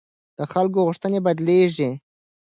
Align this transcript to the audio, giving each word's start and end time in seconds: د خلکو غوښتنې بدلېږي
د 0.37 0.39
خلکو 0.51 0.79
غوښتنې 0.87 1.19
بدلېږي 1.25 1.89